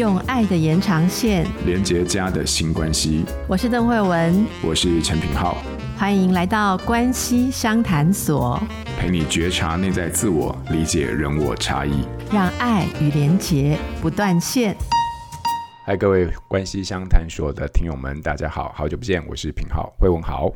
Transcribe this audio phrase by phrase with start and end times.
[0.00, 3.22] 用爱的延长线连接家的新关系。
[3.46, 5.58] 我是邓慧文，我是陈品浩，
[5.94, 8.58] 欢迎来到关系相谈所，
[8.98, 14.74] 陪你觉察内在自我，理解人我差异，让爱与连结不断线。
[15.84, 20.50] 嗨，各位关系相谈所的听友们，大家好，好久不见，我是品浩，慧文好，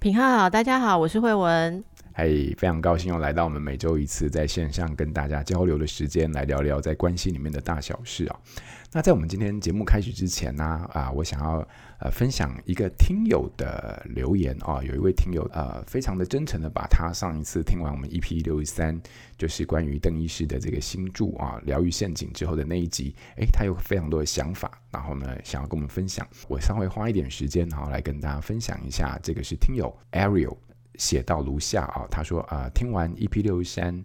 [0.00, 1.84] 品浩好，大家好，我是慧文。
[2.12, 2.26] 嗨，
[2.56, 8.36] 非常高兴又来到我们每周一次在线上跟大家交流的时间，来聊聊在关系里面的大小事啊。
[8.90, 11.56] 那在我们今天节目开始之前呢，啊，我想要
[12.00, 18.98] 呃分享一个听友的留言啊，有一位听友呃非常的真诚的把他上一次听完我们 EP 六十三，
[19.36, 30.56] 就是关于邓医师的这个新著啊疗愈陷阱之后的那一集，诶，他有非常多的想法，然后呢想要跟我们分享，我稍微花一点时间，然后来跟大家分享一下，这个是听友 Ariel。
[30.94, 34.02] 写到如下啊，他说啊、听完 EP 六十三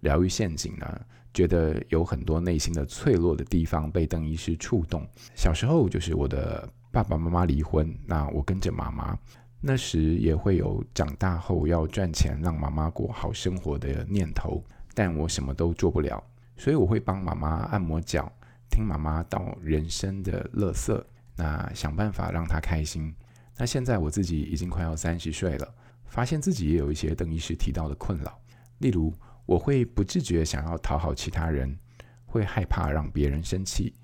[0.00, 1.00] 疗愈陷阱呢，
[1.36, 5.06] 觉得有很多内心的脆弱的地方被邓医师触动。
[5.34, 9.14] 小时候就是我的爸爸妈妈离婚，那我跟着妈妈，
[9.60, 16.24] 那时也会有长大后要赚钱让妈妈过好生活的念头，但我什么都做不了，
[16.56, 18.32] 所以我会帮妈妈按摩脚，
[18.70, 21.06] 听妈妈道人生的乐色，
[21.36, 23.14] 那想办法让她开心。
[23.58, 25.74] 那现在我自己已经快要三十岁了。
[26.08, 28.38] 发现自己也有一些邓医师提到的困扰，
[28.78, 29.12] 例如
[29.46, 31.78] 我会不自觉想要讨好其他人，
[32.24, 33.94] 会害怕让别人生气，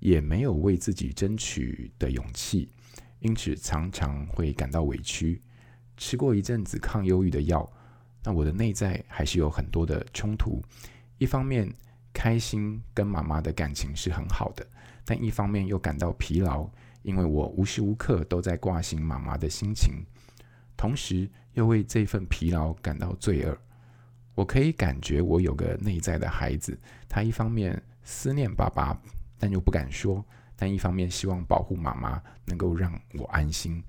[0.00, 2.72] 也没有为自己争取的勇气，
[3.20, 5.42] 因此常常会感到委屈。
[5.96, 7.70] 吃过一阵子抗忧郁的药，
[8.24, 10.62] 那我的内在还是有很多的冲突。
[11.18, 11.70] 一方面
[12.12, 14.66] 开心跟妈妈的感情是很好的，
[15.04, 16.66] 但一方面又感到疲劳，
[17.02, 20.04] 因为我无时无刻都在挂心妈妈的心情。
[20.76, 23.58] 同时又为这份疲劳感到罪恶。
[24.38, 28.96] 我可以感觉我有个内在的孩子，他一方面思念爸爸，
[29.36, 33.82] 但又不敢说；但一方面希望保护妈妈，能够让我安心。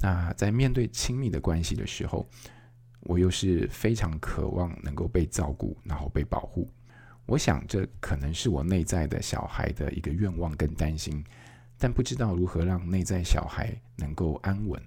[0.00, 2.28] 那在面对亲密的关系的时候，
[3.02, 6.68] 我又是非常渴望能够被照顾，然后被保护。
[7.24, 11.22] 我想这可能是我内在的小孩的一个愿望跟担心，
[11.78, 14.82] 但不知道如何让内在小孩能够安稳。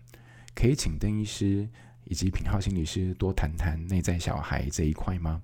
[0.54, 1.66] 可以请邓医师
[2.10, 5.42] 以及品浩心理师多谈谈内在小孩这一块吗？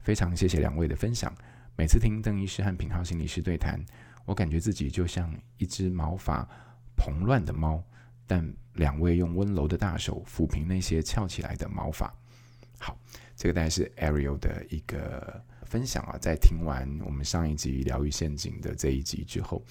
[0.00, 1.32] 非常谢谢两位的分享。
[1.76, 3.80] 每次听邓医师和品浩心理师对谈，
[4.24, 6.46] 我感觉自己就像一只毛发
[6.96, 7.82] 蓬乱的猫，
[8.26, 8.44] 但
[8.74, 12.12] 两位用温柔的大手抚平那些翘起来的毛发。
[12.78, 12.98] 好，
[13.36, 16.18] 这个大概是 Ariel 的一个分享啊。
[16.20, 19.62] 在听完我们上一集疗愈陷阱的这一集之后，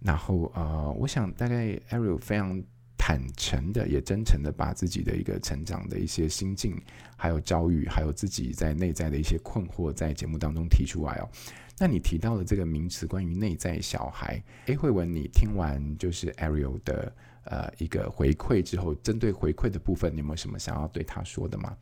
[0.00, 2.62] 然后呃，我想大概 Ariel 非常。
[3.06, 6.76] 坦诚的，也真诚的把自己的一个成长的一些心境，
[7.16, 11.30] 还有遭遇，还有自己在内在的一些困惑，在节目当中提出来哦。
[11.78, 17.14] 那你提到了这个名词，关于内在小孩，诶，慧文，你听完就是 Ariel 的
[17.44, 21.76] 呃一个回馈之后，针对回馈的部分，你有没有什么想要对他说的吗？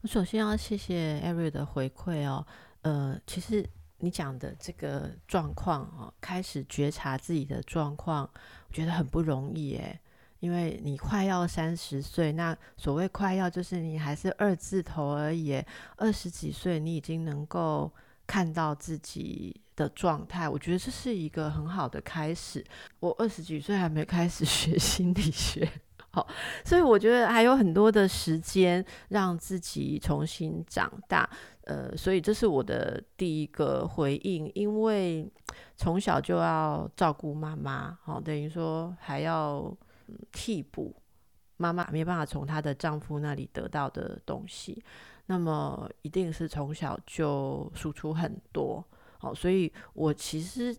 [0.00, 2.46] 我首先要谢谢 Ariel 的回馈哦。
[2.80, 3.68] 呃，其实
[3.98, 8.22] 你讲的这个状况哦，开始觉察自己的状况，
[8.68, 10.00] 我觉得很不容易诶。
[10.42, 15.62] 因为你快要三十岁，那所谓快要就是你还是二字头而已。
[15.96, 17.88] 二十几岁，你已经能够
[18.26, 22.64] 看到自己的状态，我觉得这是一个很好的开始。
[22.98, 25.70] 我二十几岁还没开始 学心理学，
[26.10, 26.26] 好，
[26.64, 31.30] 所以我觉得还有很多的时间让自己重新长大。
[31.66, 35.30] 呃，所以这是我的第一个回应，因为
[35.76, 39.72] 从小就要照顾妈妈，好，等于说还要。
[40.30, 40.94] 替补
[41.56, 44.82] 妈妈没办法从她的丈夫那里得到的东西，
[45.26, 48.84] 那么一定是从小就输出很多。
[49.18, 50.76] 好，所以我其实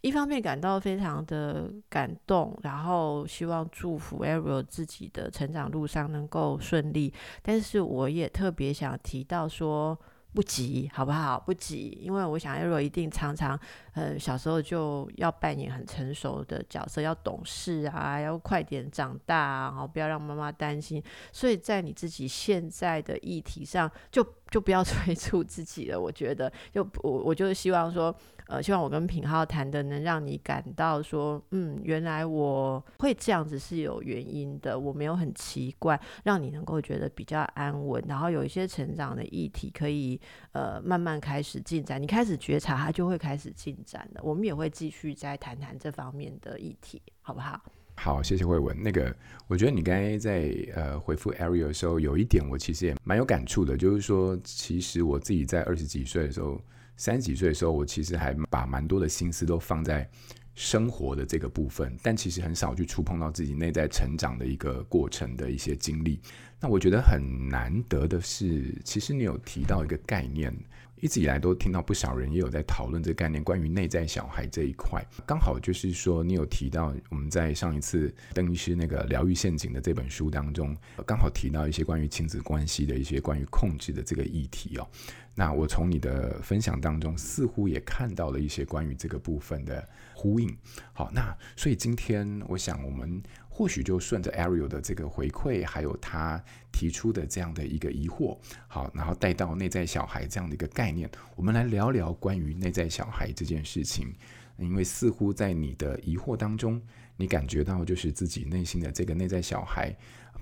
[0.00, 7.12] 一方面感到非常的感动，然后希望祝福 Ariel 自己的成长路上能够顺利，
[7.42, 9.98] 但是我也特别想提到说。
[10.34, 11.40] 不急，好不好？
[11.40, 13.58] 不急，因为我想艾瑞一定常常，
[13.94, 21.02] 呃，小时候就要扮演很成熟的角色，要懂事啊，要快点长大啊，好，不要让妈妈担心。
[21.32, 25.98] 所以在你自己现在的议题上，就就不要 催促自己了。
[25.98, 28.14] 我觉得，就我我就是希望说。
[28.48, 40.18] 呃，希望我跟品浩谈的能让你感到说，嗯，原来我会这样子是有原因的，我没有很奇怪，让你能够觉得比较安稳，然后有一些成长的议题可以
[40.52, 44.20] 呃慢慢开始进展，你开始觉察，它就会开始进展的。
[44.24, 47.60] 我们也会继续再谈谈这方面的议题，好不好？
[47.96, 48.74] 好，谢谢慧文。
[48.82, 49.14] 那个，
[49.46, 56.58] 我觉得你刚才在呃回复 Ariel 的时候，有一点我其实也蛮有感触的，就是说，其实我自己在二十几岁的时候。
[56.98, 60.06] 三十几岁的时候，我其实还把蛮多的心思都放在
[60.54, 66.20] 生活的这个部分，但其实很少去触碰到自己内在成长的一个过程的一些经历。
[66.60, 70.54] 那我觉得很难得的是，其实你有提到一个概念。
[71.00, 75.04] 一直以来都听到不少人也有在讨论这个概念，关于内在小孩这一块。
[75.26, 84.88] 刚好就是说，你有提到我们在上一次邓医师那个疗愈陷阱的这本书当中，刚好提到一些关于亲子关系的一些关于控制的这个议题哦。
[85.34, 90.56] 那我从你的分享当中，似乎也看到了一些关于这个部分的呼应。
[90.92, 93.22] 好，那所以今天我想我们。
[93.58, 96.40] 或许就顺着 Ariel 的这个回馈，还有他
[96.70, 98.38] 提出的这样的一个疑惑，
[98.68, 104.14] 好，然后带到内在小孩这样的一个概念，我们来聊聊关于内在小孩这件事情。
[104.58, 106.80] 因为似乎在你的疑惑当中，
[107.16, 109.92] 你感觉到就是自己内心的这个内在小孩。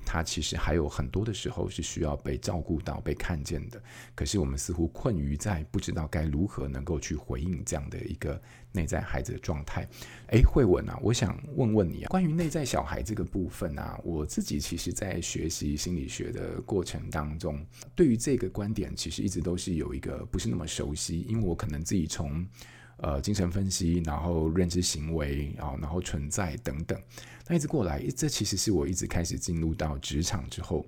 [0.07, 3.83] 他其实还有很多的时候是需要被照顾到、被看见的，
[4.15, 9.87] 可是我们似乎困于在不知道该如何能够去回应这样的一个内在孩子的状态。
[10.29, 17.67] 诶，慧文啊，我想问问你啊，关于内在小孩这个部分啊，我自己其实在学习心理学的过程当中，
[17.97, 22.47] 对于这个观点其实一直都是有一个不是那么熟悉，因为我可能自己从
[22.99, 27.01] 呃精神分析，然后认知行为，啊然后存在等等。
[27.49, 30.85] 那一直过来，这其实是我一直开始进入到职场之后，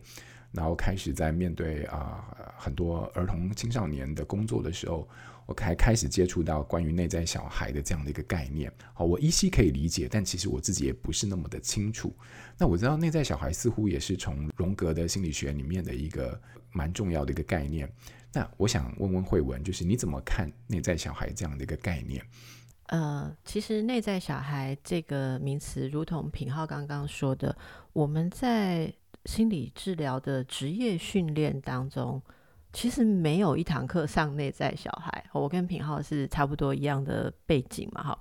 [0.52, 2.24] 然后开始在面对啊、
[2.56, 5.08] 很多儿童青少年的工作的时候，
[5.46, 8.72] 我才开始接触到关于内在小孩的这样的一个概念。
[8.94, 12.14] 好，我依稀可以理解，但其实我自己也不是那么的清楚。
[12.56, 16.40] 那我知道内在小孩似乎也是从荣格的心理学里面的一个
[16.72, 17.90] 蛮重要的一个概念。
[18.32, 22.22] 那我想问问慧文，就是你怎么看内在小孩这样的一个概念？
[22.86, 27.56] 呃，其实内在小孩这个名词，如同品浩刚刚说的，
[27.92, 28.92] 我们在
[29.28, 32.22] 心理治疗的职业训练当中，
[32.72, 35.22] 其实没有一堂课上内在小孩。
[35.34, 38.18] 我跟品浩是差不多一样的背景嘛，哈。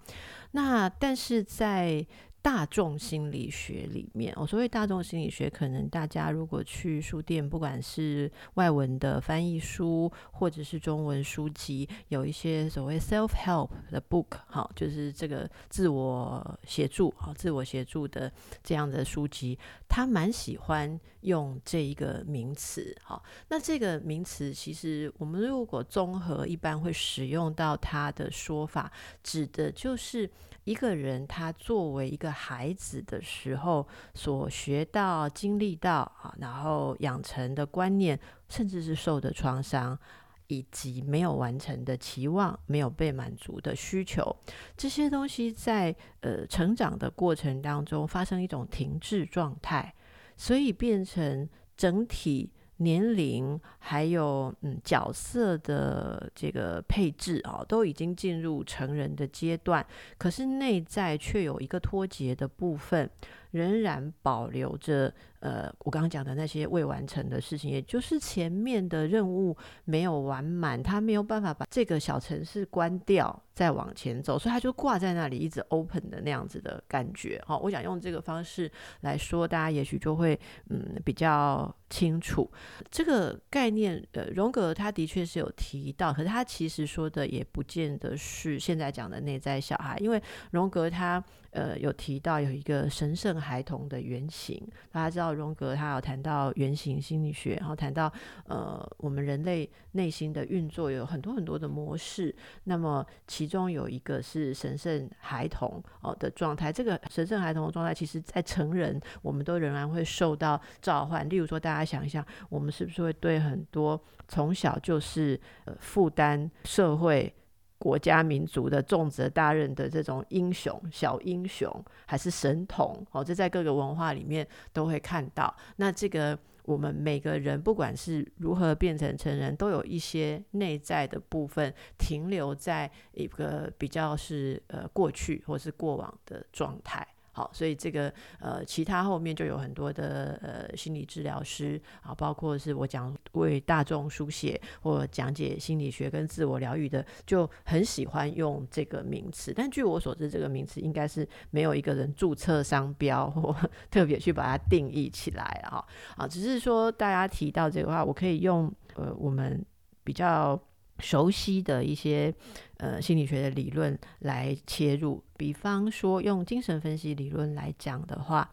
[0.51, 2.05] 那但是在
[2.47, 18.31] 大众心理学里面，我所谓大众心理学，可能大家如果去书店，不管是外文的翻译书，或者是中文书籍，有一些所谓 self help 的 book，好，就是这个自我协助，哈，自我协助的
[18.63, 19.59] 这样的书籍，
[19.89, 23.21] 他蛮喜欢用这一个名词，哈。
[23.49, 28.89] 那这个名词其实我们如果综合，一般会使用到它的说法，
[29.21, 30.31] 指的就是。
[30.67, 39.97] 一个人他作为一个孩子的时候所学到、经历到啊，然后养成的观念，甚至是受的创伤，
[40.45, 44.35] 以及没有完成的期望、没有被满足的需求，
[44.77, 49.93] 这些东西在呃成长的过程当中发生一种停滞状态，
[50.35, 52.51] 所以变成整体。
[52.77, 59.85] 年龄还有嗯角色的这个配置啊，都已经进入成人的阶段，
[60.17, 63.09] 可是内在却有一个脱节的部分，
[63.57, 65.11] 仍然保留着。
[65.39, 69.55] 呃，我刚刚讲的那些未完成的事情，也就是前面的任务
[69.85, 77.39] 没有完满，他没有办法把这个小城市关掉，再往前走，所以他就挂在那里，一直 open 的那样子的感觉。
[77.45, 78.69] 好，我想用这个方式
[79.01, 80.37] 来说，大家也许就会
[80.71, 82.51] 嗯比较清楚
[82.89, 84.03] 这个概念。
[84.13, 91.23] 呃，荣格他的确是有提到，可是他其实说的也不见得是现在讲的内在小孩，因为荣格他。
[91.51, 94.61] 呃，有提到有一个神圣孩童的原型，
[94.91, 98.11] 大家知道荣格他有谈到原型心理学，然后谈到
[98.45, 102.35] 呃我们人类内心的运作有很多很多的模式，
[102.65, 106.71] 那么其中有一个是神圣孩童哦的状态。
[106.71, 111.27] 这个神圣孩童的状态，其实在成人我们都仍然会受到召唤。
[111.29, 115.39] 例如说，大家想一想，我们是不是会对很多从小就是
[115.79, 117.33] 负担社会。
[117.77, 121.71] 国家民族的重责大任的这种英雄、小英雄，
[122.05, 125.55] 还是神童，哦，这在各个文化里面都会看到。
[125.75, 137.07] 那这个我们每个人，不管是如何变成成人，都有一些内在的部分停留在一个比较是呃过去或是过往的状态。
[137.37, 149.53] 好，所以这个呃，其他后面就有很多的呃心理治疗师啊，包括是我讲为大众书写或讲解心理学跟自我疗愈的，就很喜欢用这个名词。
[149.55, 153.55] 但据我所知，这个名词应该是没有一个人注册商标或
[153.91, 155.85] 特别去把它定义起来哈。
[156.15, 159.63] 啊，只是说大家提到这个话，我可以用呃我们
[160.03, 160.59] 比较。
[160.99, 162.33] 熟悉的一些
[162.77, 168.49] 呃心理学的理论来切入，比方说用精神分析理论来讲的话，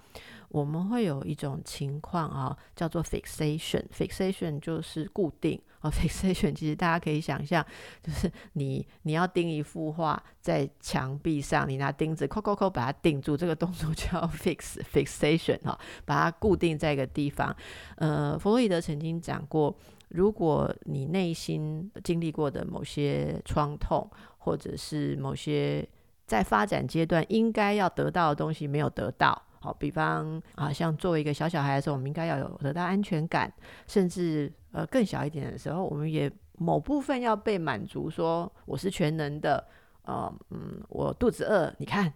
[0.49, 3.85] 我们会有一种情况啊，叫做 fixation。
[3.93, 5.91] fixation 就是固定啊。
[5.91, 7.65] fixation 其实大家可以想象，
[8.03, 17.55] 就是你你要钉一幅画在墙壁上，你拿钉子扣扣扣把它钉住，这个动作叫 fix fixation 哈，把它固定在一个地方。
[17.97, 19.75] 呃，弗洛伊德曾经讲过，
[20.15, 25.85] 如果你内心经历过的某些创痛，或者是某些
[26.25, 29.43] 在发展阶段应该要得到的东西没有得到。
[29.59, 33.53] 好，比方啊，像作为一个小小孩的时候，我们应该要有得到安全感，
[33.89, 39.67] 甚至呃更小一点的时候，我们也某部分要被满足，说我是全能的，
[40.05, 42.13] 呃，嗯，我肚子饿，你看。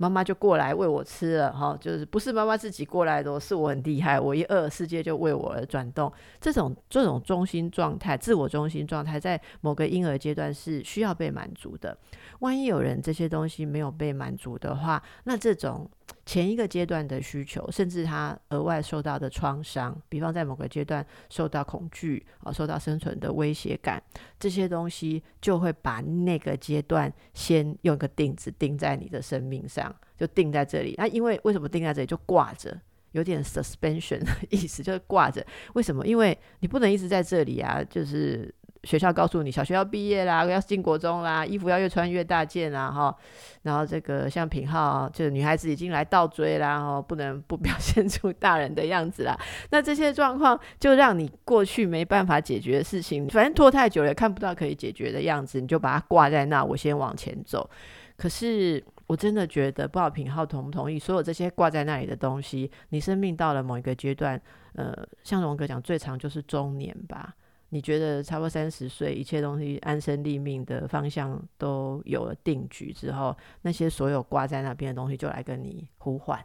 [0.00, 6.10] 妈妈就过来喂我吃了，哈，就是不是妈妈自己过来的，是我很厉害，我一饿，世界就为我而转动。
[6.40, 11.94] 这种这种中心状态、自我中心状态，在某个婴儿阶段是需要被满足的。
[12.38, 15.86] 万一有人这些东西没有被满足的话，那这种
[16.30, 24.00] 前一个阶段的需求，甚至他额外受到的创伤，比方在某个阶段受到恐惧啊，受到生存的威胁感，
[24.38, 29.92] 这些东西就会把那个阶段先用个钉子钉在你的生命上。
[30.16, 35.44] 就定在这里，那、因为为什么定在这里就挂着，有点 suspension 的意思，就是挂着。
[35.72, 36.06] 为什么？
[36.06, 43.14] 因为你不能一直在这里啊，就是学校告诉你，小学要毕业啦，要进国中啦，衣服要越穿越大件啦，哈。
[43.62, 49.38] 然后这个像品皓，就是女孩子已经来倒追啦，哈，不能 不表现出大人的样子啦。
[49.70, 57.68] 那这些状况就让你过去没办法解决的事情，反正拖太久了，看不到可以解决的样子，你就把它挂在那，我先往前走。
[58.16, 58.82] 可是。
[59.10, 60.96] 我真的觉得，不知道品浩同不同意？
[60.96, 64.40] 所有这些挂在那里的东西，你生命到了某一个阶段，
[64.76, 67.34] 呃，像荣哥讲，最长就是中年吧。
[67.70, 76.38] 你觉得差不多三十岁，一切东西安身立命的方向都有了定局之后，那些所有挂在那边的东西就来跟你呼唤，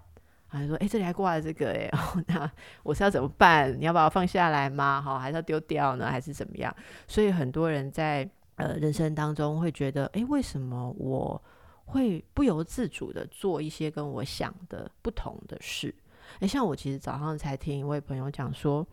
[0.48, 1.92] 还说：“哎，这里还挂了这个，哎，
[2.28, 2.50] 那
[2.84, 3.78] 我是要怎么办？
[3.80, 5.02] 你要把我放下来吗？
[5.02, 6.10] 好，还是要丢掉呢？
[6.10, 6.76] 还是怎么样？”
[7.08, 11.42] 所以很多人在呃人生当中会觉得：“哎，为什么我？”
[11.88, 15.94] 会不由自主的做一些跟我想的不同的事。
[16.40, 18.84] 诶，像我其实早上才听一位朋友讲说，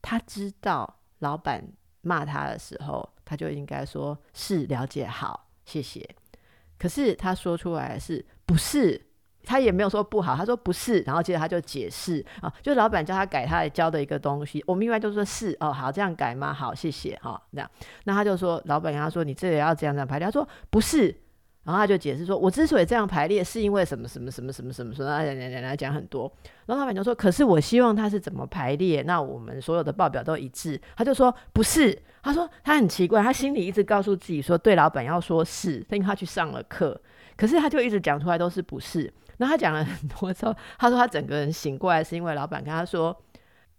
[0.00, 1.64] 他知道老板
[2.02, 6.08] 骂他的时候，他就应该说是了解好，谢谢。
[6.78, 9.00] 可是他说出来是不是？
[9.44, 16.52] 他也没有说不好，他说不是，然后接着他就解释啊，就老板叫他改他教的一个东西，我们一般就说是哦，好这样改吗？
[16.52, 17.70] 好，谢谢哈，这样，
[18.04, 21.16] 那他就说老板跟他说你这里要这样这样排列，他说不是。
[21.64, 26.30] 然后他就解释说：“我之所以这样排列，是因为什么什么什么什么什么什么，来来来来讲很多。”
[26.66, 29.02] 然后老板就说：“可是我希望他是怎么排列？
[29.02, 37.00] 那我们所有的报表都一致。”他就说：“不是。”他说：“他很奇怪，他心里一直告诉自己说，对老板要说是，因为他去上了课。
[37.36, 39.12] 可是他就一直讲出来都是不是。
[39.36, 43.16] 那他讲了很多之后，他说他整个人醒过来，是因为老板跟他说：‘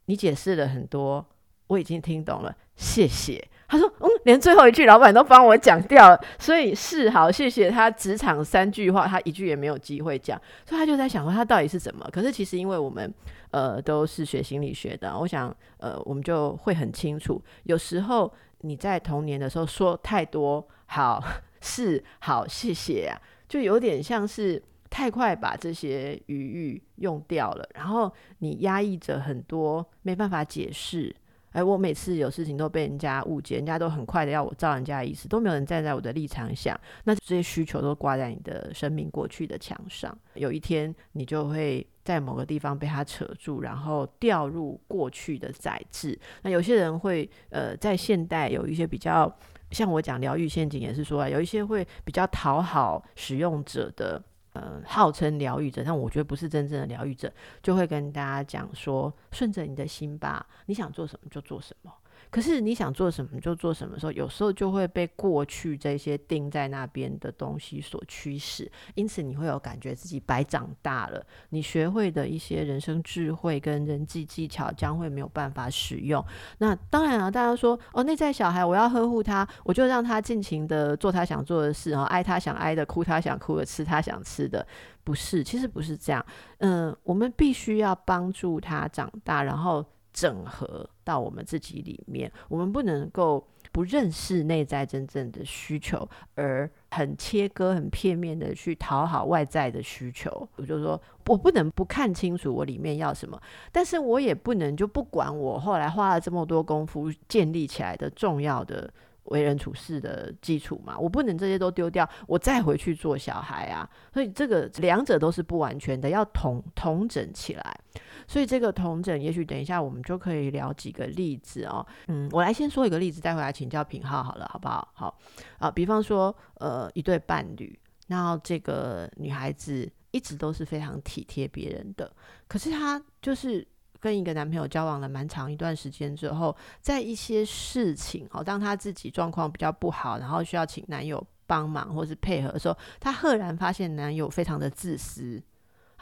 [0.05, 1.25] 你解释了很多，
[1.67, 7.89] 我已经听懂了，谢谢。’”他说：“嗯，连最后一句老板都帮我讲掉了，所以是好，谢谢他。
[7.89, 12.07] 职场三句话，他一句也没有机会讲，所以他就在想说，他到底是怎么？
[12.13, 13.11] 可是其实因为我们
[13.49, 21.23] 呃都是学心理学的，我想呃我们就会很清楚，有时候你在童年的时候说太多好
[21.59, 23.17] 是好谢谢啊，
[23.49, 24.61] 就有点像是
[24.91, 31.15] 太快把这些语域用掉了，然后你压抑着很多没办法解释。”
[31.53, 40.17] 哎，我每次有事情都被人家误解，人家都很快的要我照人家的意思，都没有人站在我的立场想，那这些需求都挂在你的生命过去的墙上。
[40.33, 46.19] 有一天，你就会在某个地方被他扯住，然后掉入过去的载质。
[46.41, 49.33] 那有些人会，呃，在现代有一些比较，
[49.71, 54.21] 像我讲疗愈陷阱，也是说啊，有一些会比较讨好使用者的。
[54.53, 57.31] 呃，号称疗愈者，但我觉得不是真正的疗愈者，
[57.61, 61.91] 就会跟大家讲说：顺着你的心吧，你想做什么就做什么。
[62.33, 71.23] 可是你想做什么就做什么时候，有时候就会被过去这些钉在那边的东西所驱使，因此你会有感觉自己白长大了。
[71.49, 76.25] 你学会的一些人生智慧跟人际技巧将会没有办法使用。
[76.57, 84.65] 那当然了，大家说哦，内在小孩我要呵护他，我就让他尽情的做他想做的事，然后，爱他想爱的，哭他想哭的，吃他想吃的，
[85.03, 86.25] 不是，其实不是这样。
[86.57, 89.85] 嗯，我们必须要帮助他长大，然后。
[90.13, 100.47] 整合到我们自己里面，我们不能够不认识内在真正的需求，而很切割、很片面的去讨好外在的需求。
[100.57, 103.41] 我就说，我不能不看清楚我里面要什么，
[103.71, 108.87] 但是我也不能就不管我后来花了这么多功夫建立起来的重要的
[109.25, 113.89] 为人处事的基础嘛，我不能这些都丢掉，我再回去做小孩啊。
[114.13, 117.79] 所以这个两者都是不完全的，要统统整起来。
[118.27, 121.85] 所以这个统整，也许等一下我们就可以聊几个例子哦。
[122.07, 124.87] 嗯，我来先说一个例子，待会来请教品皓好了，好不好？
[124.93, 125.19] 好
[125.59, 127.77] 啊，比方说，呃，一对伴侣，
[128.07, 132.11] 然后这个女孩子一直都是非常体贴别人的，
[132.47, 133.67] 可是她就是。
[133.99, 145.41] 跟一个男朋友交往了蛮长一段时间之后，在一些事情，哦，当她自己状况比较不好，然后需要请男友帮忙或是配合的时候，她赫然发现男友非常的自私。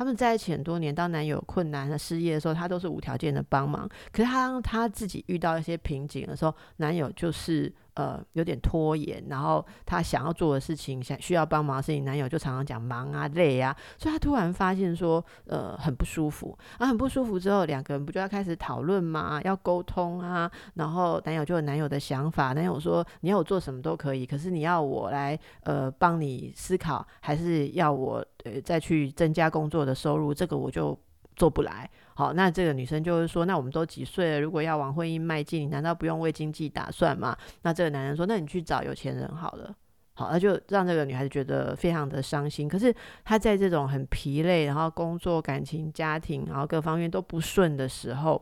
[0.02, 3.88] 他们在一起很多年，当男友困难和失业的时候，她都是无条件的帮忙。
[4.12, 7.72] 可是她当她自己遇到一些瓶颈的时候，男友就是。
[7.94, 16.58] 呃，有点拖延，然后她想要做的事情，想需要帮忙的事情，男友就常常讲忙啊、累啊，所以她突然发现说，呃，很不舒服。
[16.78, 19.42] 啊，很不舒服之后，两个人不就要开始讨论吗？
[19.44, 20.50] 要沟通啊。
[20.76, 30.34] 然后男友就有男友的想法，男友说，你要我做什么都可以，可是你要我来呃帮你思考，还是要我呃再去增加工作的收入？
[30.34, 30.98] 这个我就
[31.42, 31.90] 做不来。
[32.14, 34.40] 好，那这个女生就是说：“那我们都几岁了？
[34.40, 39.76] 如果要往婚姻迈进，你难道不用为经济打算吗？”那这个男人说：“那你去找有钱人好了。”
[40.14, 42.70] 好，那就让这个女孩子觉得非常的伤心。
[42.70, 42.94] 可是
[43.26, 48.40] 她在这种很疲累，然后工作、感情、家庭，然后各方面都不顺的时候，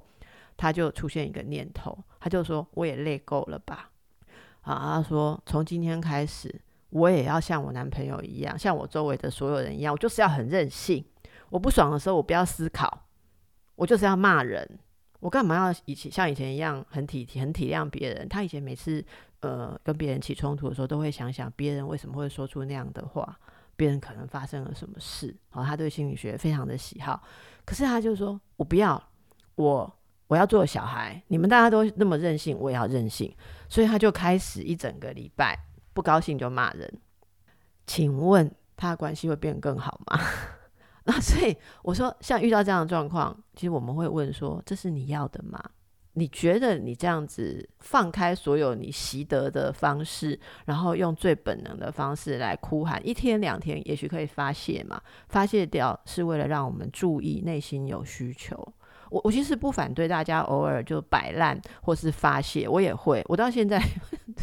[0.58, 3.92] 她就出现一个念头，她就说：“我也累够了吧？”
[4.60, 6.54] 好，她说：“从今天开始，
[6.90, 11.06] 我也要像我男朋友一样，像我周围的所有人一样，我就是要很任性。
[11.50, 13.06] 我不爽的时候，我不要思考。”
[13.80, 14.78] 我就是要骂人，
[15.22, 18.28] 我干嘛要以前像以前一样很体贴、很体谅别人？
[18.28, 19.02] 他以前每次
[19.40, 23.40] 呃跟别人起冲突的时候，都会想想别人为什么会说出那样的话，
[23.78, 25.34] 别人可能发生了什么事。
[25.50, 27.24] 好，他对心理学非常的喜好，
[27.64, 29.02] 可是他就说：“我不要，
[29.56, 29.90] 我
[30.28, 31.24] 我要做小孩。
[31.30, 33.34] 你们大家都那么任性，我也要任性。”
[33.70, 35.58] 所以他就开始一整个礼拜
[35.94, 37.00] 不高兴就骂人。
[37.88, 40.20] 请问他的关系会变更好吗？
[41.10, 45.60] 那，所以我说，像遇到这样的状况，其实我们会问说：这是你要的吗？
[46.14, 55.02] 你觉得你这样子放开所有你习得的方式，然后用最本能的方式来哭喊，一天两天，也许可以发泄嘛？
[55.30, 58.56] 发泄掉是为了让我们注意内心有需求。
[59.10, 63.24] 我我其实不反对大家偶尔就摆烂或是发泄，我也会。
[63.28, 63.82] 我到现在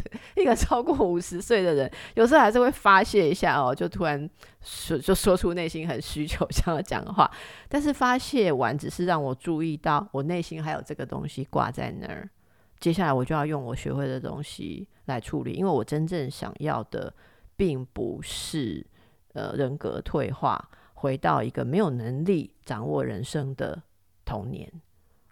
[0.35, 4.29] 一个超过五十岁的人，有时候还是会发泄一下哦，就突然
[4.61, 7.29] 说就说出内心很需求 想要讲的话。
[7.67, 12.29] 但是发泄完只是让我注意到我内心还有这个东西挂在那儿。
[12.79, 17.13] 接下来我就要用我学会的东西来处理，因为我真正想要的
[17.55, 18.85] 并不是
[19.33, 23.83] 呃人格退化，回到一个没有能力掌握人生的。
[24.29, 24.69] 童年，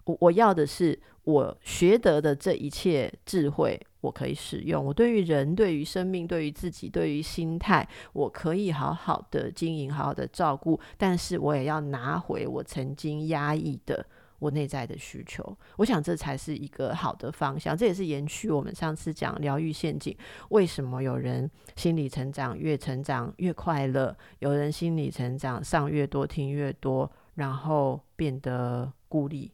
[0.06, 4.84] 我我要的是我学得的这一切智慧，我可以使用。
[4.84, 10.78] 我对于人、对于生命、对于自己、对于心态，我可以好好的经营、好好的照顾。
[10.96, 14.06] 但是我也要拿回我曾经压抑的
[14.38, 15.56] 我内在的需求。
[15.76, 17.76] 我想这才是一个好的方向。
[17.76, 20.16] 这也是延续我们上次讲疗愈陷阱。
[20.50, 24.16] 为什么有人心理成长越成长越快乐？
[24.38, 27.10] 有人心理成长上越多听越多？
[27.34, 29.50] 然后变得孤立，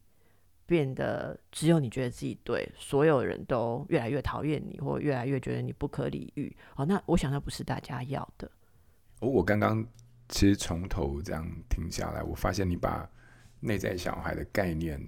[0.67, 6.55] 变得只有你觉得自己对，所有人都越来越讨厌你，或越来越觉得你不可理喻。
[6.77, 8.51] 哦，那我想那不是大家要的。
[9.21, 9.85] 哦，我刚刚
[10.29, 13.09] 其实从头这样听下来，我发现你把
[13.61, 15.01] 内在小孩的概念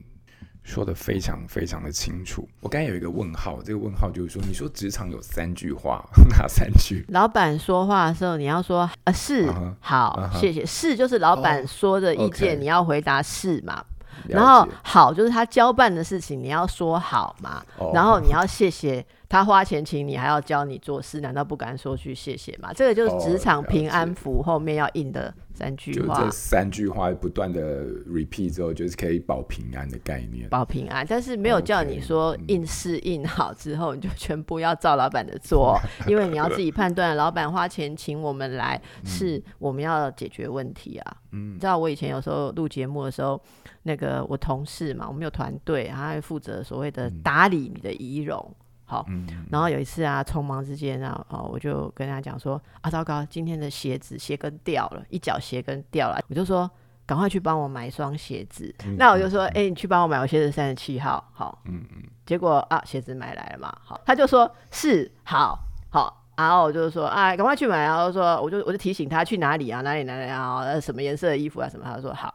[0.62, 2.48] 说的非常非常的清楚。
[2.60, 7.04] 我刚才有一个问号，这个问号就是说，你说职场有三句话， 哪三句？
[7.08, 10.40] 老板说话的时候，你要说啊是、uh-huh, 好，uh-huh.
[10.40, 12.58] 谢谢是就是老板说的意见，oh, okay.
[12.58, 13.84] 你要回答是嘛？
[14.28, 17.94] 然后好就是他交办的事情，你要说好嘛？Oh.
[17.94, 19.04] 然后你要谢谢。
[19.28, 22.72] 他花钱请你，还要教你做事，难道不敢说句谢谢吗？
[22.72, 26.18] 这个就是职场平安符后面要印的三句话。
[26.18, 30.48] 就这三句话不断的 repeat 之后，就是可以保平安的概念。
[30.50, 41.16] 保平安，但是没有叫你说印是印好之后，你就全部要照老板的做， 因为你要自己判断，老板花钱请我们来，是我们要解决问题啊。
[41.32, 43.40] 嗯，你知道我以前有时候录节目的时候，
[43.82, 48.54] 那个我同事嘛，我们有团队，然后还负责所谓的打理你的仪容。
[48.86, 49.06] 好，
[49.50, 56.70] 然后有一次啊，匆忙之间啊，哦，我就跟他讲说啊，糟糕，今天的鞋子鞋跟掉了，一脚鞋跟掉了，我就说
[57.06, 58.74] 赶快去帮我买一双鞋子。
[58.84, 62.02] 嗯、那我就说，哎、欸，你去帮我买我鞋子三十七号，好，嗯嗯。
[62.26, 65.58] 结果啊，鞋子买来了嘛，好，他就说是好，
[65.90, 72.34] 好，然后我就说啊，赶快去买，然后说我就我就提醒他去哪里啊，哪里哪里啊，什么颜色的衣服啊什么，他就说好。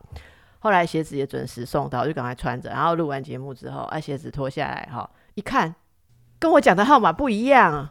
[0.59, 5.73] 后来鞋子也准时送到，我就赶快穿着，然后录完节目之后，啊，鞋子脱下来哈，一看。
[6.39, 7.89] 跟我讲的号码不一样，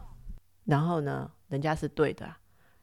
[0.65, 2.27] 然后呢，人家是对的，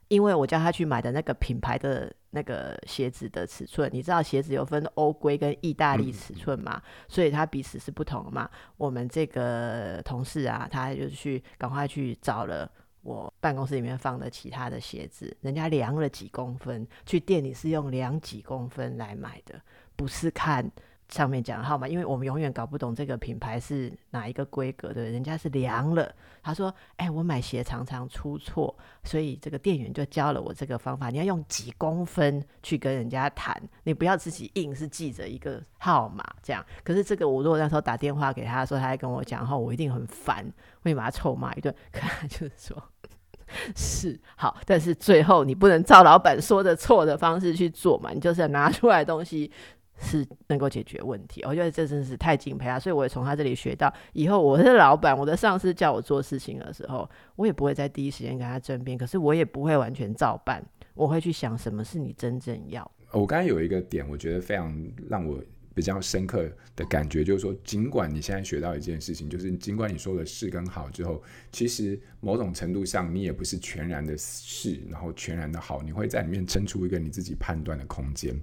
[0.08, 8.48] 因为我叫他去买的那个品牌的那个鞋子的尺寸，你知道鞋子有分欧规跟意大利尺寸嘛，嗯、所以它彼此是不同的嘛。
[8.76, 12.70] 我们这个同事啊，他就去赶快去找了
[13.02, 19.60] 我办公室里面放的其他的鞋子，人家量了几公分，去店里是用量几公分来买的，
[19.96, 20.70] 不是看。
[21.08, 26.12] 上面讲的号码，因为我们永远搞不懂这个品牌是哪一个规格的，人家是量了。
[26.42, 36.64] 他说：“哎、我买鞋常常出错，所以这个店员就教了我这个方法，你要用几公分去跟人家谈，你不要自己硬是记着一个号码这样。
[36.84, 40.44] 可是这个我如果那时候打电话给他说，他还跟我讲后，我一定很烦，
[40.82, 41.74] 会把他臭骂一顿。
[41.90, 42.80] 可他就是说，
[43.74, 49.50] 是好，但是最后你不能照老板说的错的方式去做嘛，你就是要拿出来东西。”
[49.98, 62.90] 是能够解决问题，我觉得这真是太敬佩他，所以我也从他这里学到，以后我是老板，我的上司叫我做事情的时候，我也不会在第一时间跟他争辩，可是我也不会完全照办，我会去想什么是你真正要。
[63.12, 64.76] 我刚才有一个点，我觉得非常
[65.08, 65.42] 让我
[65.74, 78.38] 比较深刻的感觉，就是说，尽管你现在学到一件事情，就是尽管你说了是跟好之后，其实某种程度上你也不是全然的是，然后全然的好，你会在里面撑出一个你自己判断的空间。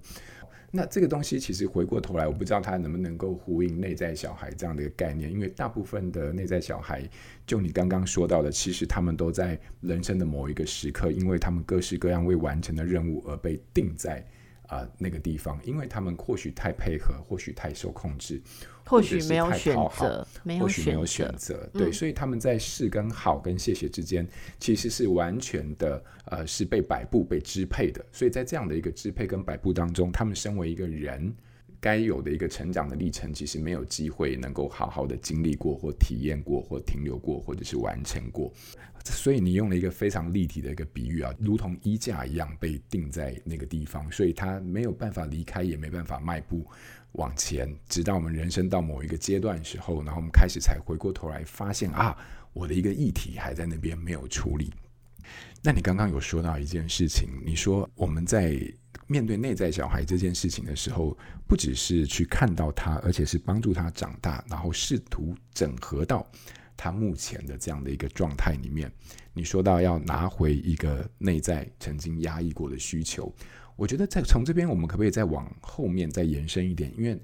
[0.75, 7.07] 那这个东西其实回过头来，我不知道它能不能够呼应内在小孩这样的一个概念，因为大部分的内在小孩，
[7.45, 14.25] 就你刚刚说到的，其实他们都在人生的某一个时刻，因为他们各式各样未完成的任务而被定在。
[14.73, 18.41] 啊、呃，那个地方，因为他们或许太配合，或许太受控制，
[18.85, 20.27] 或许没有选择，
[20.59, 24.27] 或许没有选择，对，嗯、所以他们在是跟好跟谢谢之间，
[24.59, 28.03] 其实是完全的，呃，是被摆布、被支配的。
[28.11, 31.33] 所以在这样的一个支配跟摆布当中，他们身为一个人，
[31.83, 38.49] 该有的一个成长的历程，其实没有机会能够好好的经历过，或体验过，或停留过，或者是完成过。
[39.03, 46.65] 所以你用了一个非常立体的一个比喻啊，如同衣架一样被定在那个地方，所以他没有办法离开，也没办法迈步
[47.11, 52.17] 往前，直到我们人生到某一个阶段时候，然后我们开始才回过头来发现啊，
[52.53, 54.71] 我的一个议题还在那边没有处理。
[55.65, 58.59] 那你刚刚有说到一件事情，你说我们在
[59.07, 66.29] 面对内在小孩这件事情的时候，不只是去看到他，而且是帮助他长大，然后试图整合到。
[66.75, 68.91] 他目前的这样的一个状态里面，
[69.31, 73.33] 你说到要拿回一个内在曾经压抑过的需求，
[73.77, 76.91] 我觉得在从这边我们可不可以再往后面再延伸一点？
[76.97, 77.17] 因为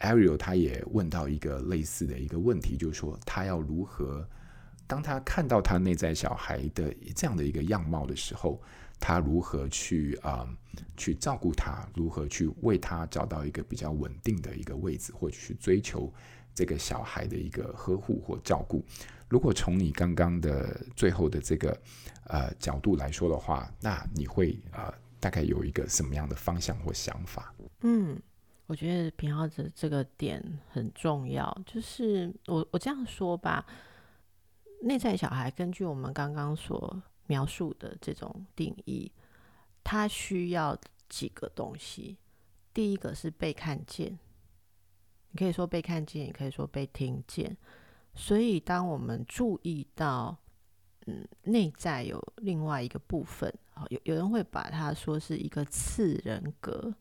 [0.00, 4.28] Ariel 他也问到一个类似的一个问题，就是说他要如何，
[4.86, 8.60] 当他看到他内在小孩的这样的一个样貌的时候，
[8.98, 10.48] 他如何去啊、
[10.96, 16.12] 去照顾他，如何去为他找到一个比较稳定的一个位置，或者去追求。
[16.54, 18.82] 这个小孩的一个呵护或照顾，
[19.28, 21.78] 如果从你刚刚的最后的这个
[22.28, 27.54] 呃角度来说的话，那你会呃大概有一个什么样的方向或想法？
[27.82, 28.18] 嗯，
[28.66, 33.66] 我觉得平浩的这个点很重要，就是我我这样说吧，
[34.86, 39.10] 内在小孩根据我们刚刚所描述的这种定义，
[39.82, 42.16] 他需要几个东西，
[42.72, 44.16] 第一个是被看见。
[45.30, 47.56] 你可以说被看见，也可以说被听见。
[48.14, 50.38] 所以，当我们注意到，
[51.06, 53.52] 嗯，内在有另外一个部分，
[53.90, 56.94] 有有人会把它说是一个次人格。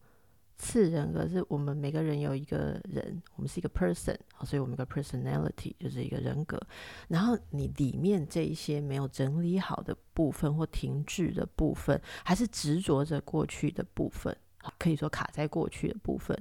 [0.58, 6.60] 次人格是我们每个人有一个人，我们是一个 person，所以我们一个 personality 就是一个人格。
[7.08, 14.36] 然后，你里面这一些没有整理好的部分，或停滞的部分，还是执着着过去的部分，
[14.80, 16.38] 可以说卡在过去的部分，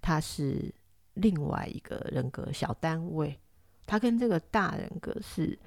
[0.00, 0.74] 它是。
[1.20, 3.36] 另外一个人格小单位，
[3.86, 5.58] 他跟这个大人格是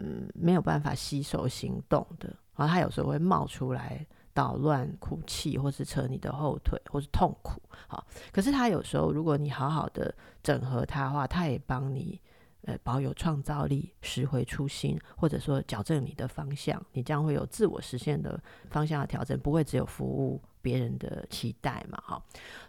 [0.00, 4.04] 嗯没有办法吸收行动的，然后他有时候会冒出来
[4.36, 7.58] 捣乱、哭泣，或是扯你的后腿，或是痛苦。
[7.88, 12.20] 好，可是他有时候，如果你好好的整合他的话，他也帮你
[12.66, 20.42] 呃保有创造力，拾回初心，或者说矫正你的方向，你将会有自我实现的方向的调整，不会只有服务。
[20.62, 22.20] 别人的期待嘛，哈，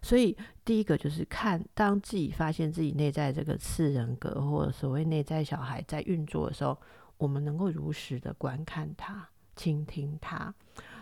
[0.03, 6.77] 所以第一个就是看，当自己发现自己内在这个次人格或者所谓内在小孩在运作的时候，
[7.17, 10.53] 我们能够如实的观看他、倾听他，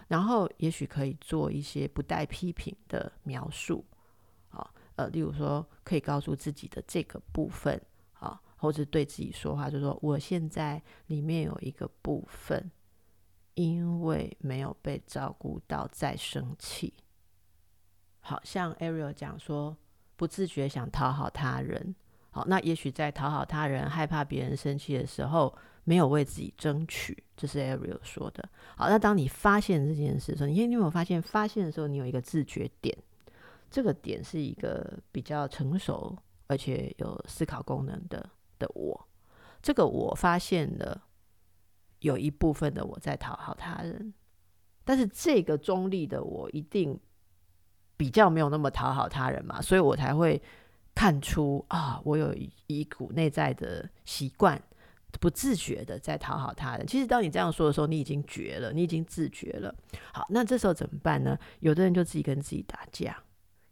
[0.08, 3.86] 然后也许可以做一些不带批评的描述，
[4.50, 7.82] 啊，呃，例如说可以告诉自己的这个部分，
[8.14, 12.72] 啊，或者对自己说话，就说我现在里面有一个部分。
[13.58, 16.94] 因为没有被照顾到，在生气。
[18.20, 19.78] 好像 Ariel 讲说，
[20.18, 21.96] 不自觉想讨好他人。
[22.32, 28.50] 好，那也许在讨好他人、害怕别人生气的时候，没有为自己争取，这是 Ariel 说的。
[28.76, 31.22] 好，那当你发现这件事的时候，你你有没有发现？
[31.22, 32.98] 发现的时候，你有一个自觉点，
[33.72, 36.18] 这个点是一个比较成熟
[36.48, 39.08] 而且有思考功能的的我。
[39.62, 41.04] 这个我发现了
[42.00, 44.14] 有一部分的我在讨好他人，
[44.84, 47.00] 但是这个中立的我一定
[47.96, 50.42] 比较没有那么讨好他人嘛，所以我才会
[50.94, 52.36] 看出啊，我有
[52.68, 54.62] 一股内在的习惯，
[55.20, 56.86] 不自觉的在讨好他人。
[56.86, 59.74] 其实当你这样说的时候，你已经绝了，你已经自觉了。
[60.14, 61.38] 好，那这时候怎么办呢？
[61.60, 63.18] 有的人就自己跟自己打架，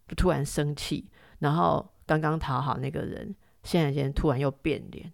[0.07, 5.11] 就突然生气，然后刚刚讨好那个人，现在间突然又变脸。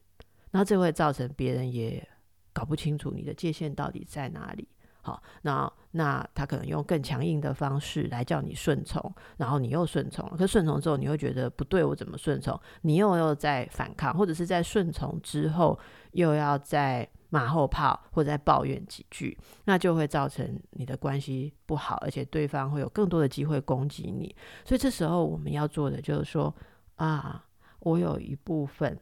[0.51, 2.07] 然后这会造成别人也
[2.51, 4.67] 搞不清楚你的界限到底在哪里。
[5.09, 10.29] 好，那那他可能用更强硬的方式来叫你顺从，然后你又顺从。
[10.37, 12.59] 可顺从之后，你会觉得不对，我怎么顺从？
[12.81, 15.77] 你又又在反抗，或者是在顺从之后
[16.11, 24.35] 又要在马后炮或者在抱怨几句，那就会造成你的关系不好，而且对方会有更多的机会攻击你。
[24.63, 26.53] 所以这时候我们要做的就是说
[26.95, 27.45] 啊，
[27.79, 28.99] 我有一部分。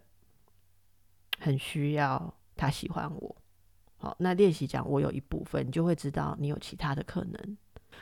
[1.40, 3.36] 很需要他喜欢我，
[3.98, 7.58] 好，那练习讲我有一部分，你就会知道你有其他的可能。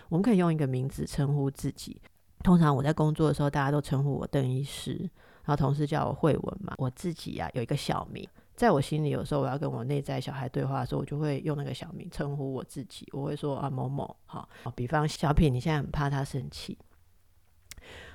[0.10, 2.02] 我们可以用一个名字称呼自己。
[2.44, 4.98] 通常我在工作的时候，大家都称呼我邓医师，
[5.44, 6.74] 然后同事叫我慧文嘛。
[6.78, 13.08] 我自己呀、啊、有一个小名，在我心里有时候我要跟我内在小孩对话的时候，我就会用那个小名称呼我自己。
[13.14, 16.78] 我会说啊某某，好，比方小品，你现在很怕他生气，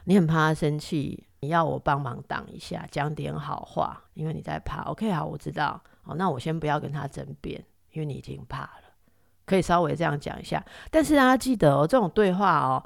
[0.05, 1.25] 你很怕他生气。
[1.43, 4.83] 你要我帮忙挡一下，讲点好话，因为你在怕。
[4.83, 5.83] OK，好，我知道。
[6.03, 8.71] 好，那我先不要跟他争辩，因为你已经怕了。
[9.45, 12.85] 可以稍微这样讲一下，但是大家记得哦，这种对话哦，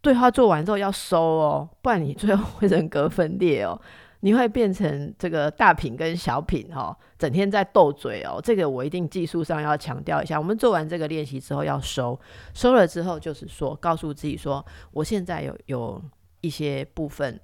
[0.00, 3.80] 对话做完之后要收哦，不然你最后会人格分裂哦，
[4.20, 8.40] 你会变成这个大品跟小品哦，整天在斗嘴哦。
[8.42, 10.38] 这个我一定技术上要强调一下。
[10.38, 12.20] 我们做完这个练习之后要收，
[12.52, 16.02] 收了之后就是说，告诉自己说，我现在有有
[16.40, 17.40] 一些部分。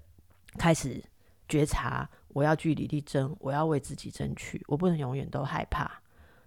[0.56, 1.02] 开始
[1.48, 5.90] 觉察，我要据理力争，我要为自己争取，我不能永远都害怕。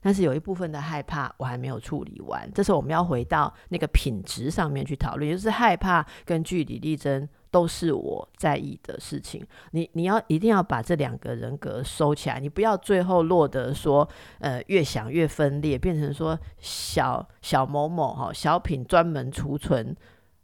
[0.08, 9.46] 但是有一部分的害怕我还没有处理完，这时候我们要回到那个品质上面去讨论，也就是害怕跟据理力争都是我在意的事情。
[9.72, 14.08] 你你要一定要把这两个人格收起来，你不要最后落得说，
[14.40, 19.94] 呃，越想越分裂，变成说小小某某哈小品专门储存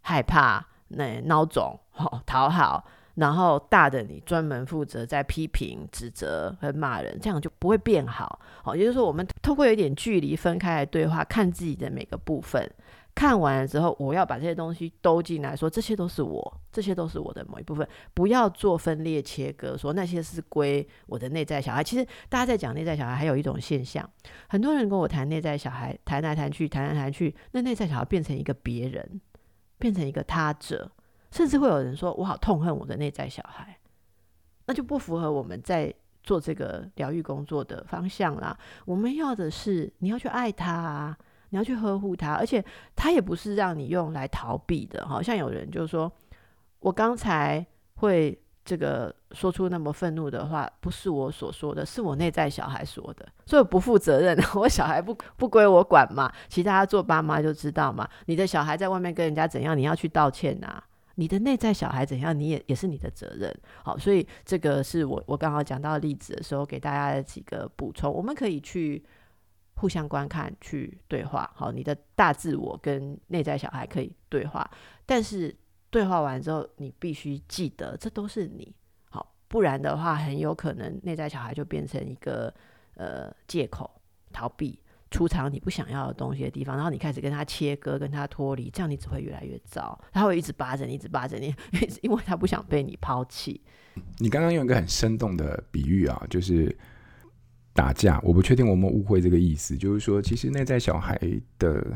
[0.02, 2.84] 害怕那孬种哈讨好。
[3.16, 8.40] 然后大的你专门负责在批评、指责和骂人，这样就不会变好。
[8.64, 12.70] 好，也就是说，我们透过有点距离分开来对话，看自己的每个部分。
[13.16, 17.88] 看完了之后，我要把这些东西兜进来说，这些都是我，这些都是我的某一部分。
[18.16, 21.84] 不要做分裂切割，说那些是归我的内在小孩。
[21.84, 24.10] 其实大家在讲内在小孩，还有一种现象，
[24.48, 29.22] 很多人跟我谈内在小孩，谈来谈去，谈来谈去，那内在小孩变成一个别人，
[29.78, 30.90] 变成一个他者。
[31.34, 33.76] 甚至会有人说：“我好痛恨我的内在小孩。”
[34.68, 38.58] 那就不符合我们在做这个疗愈工作的方向啦。
[38.86, 41.18] 我们要的是你要去爱他啊，
[41.50, 42.64] 你要去呵护他，而且
[42.96, 45.06] 他也不是让你用来逃避的。
[45.08, 46.10] 好像有人就说
[46.80, 47.66] ：“我刚才
[47.96, 54.38] 会这个说出那么愤怒的话，不是我所说的，是我内在小孩说的，所以不负责任。
[54.56, 56.32] 我小孩不不归我管嘛。
[56.48, 58.08] 其他做爸妈就知道嘛。
[58.28, 60.82] 你的小孩在外面跟人家怎样，你要去道歉呐。”
[61.16, 63.56] 你的内在小孩怎样，你也也是你的责任。
[63.84, 68.12] 好，所以这个是我我刚好讲到例子的时候，给大家的几个补充。
[68.12, 69.04] 我们可以去
[69.76, 71.52] 互相观看，去对话。
[71.56, 74.70] 好，你的大自我跟内在小孩可以对话，
[75.06, 75.56] 但是
[75.90, 78.74] 对话完之后，你必须记得，这都是你。
[79.10, 82.52] 好，不然的话，很有可能内在小孩就变成一个
[82.96, 84.80] 呃借口，逃避。
[85.14, 89.98] 出场你不想要的东西的地方，然后你开始跟他切割，跟他脱离，这样你只会越来越糟。
[90.12, 91.54] 他会一直扒着你，一直扒着你，
[92.02, 93.62] 因为他不想被你抛弃。
[94.18, 96.76] 你刚刚用一个很生动的比喻啊，就是
[97.74, 98.20] 打架。
[98.24, 101.16] 我不确定我们误会这个意思，就是说，其实内在小孩
[101.60, 101.96] 的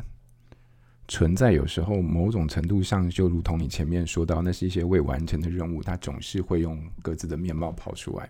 [1.08, 8.30] 存在，有时候某种程度上，就如同你前面说到，那是一些未完成的任务，他总是会用各自的面貌跑出来。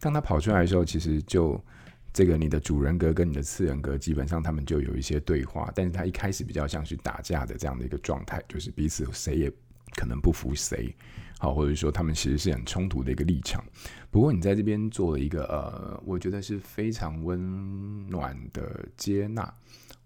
[0.00, 1.64] 当他跑出来的时候，其实就。
[2.12, 9.52] 这个你的主人格跟你的次人格，基本上他们就有一些对话，但是他一开始比较像是打架的这样的一个状态，就是彼此谁也
[9.96, 10.94] 可能不服谁，
[11.38, 13.64] 好，或者说他们其实是很冲突的一个立场。
[14.10, 19.50] 不过你在这边做了一个呃，我觉得是非常温暖的接纳。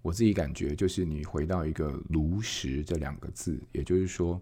[0.00, 4.40] 我自己感觉就是你回到一个如实这两个字，也就是说，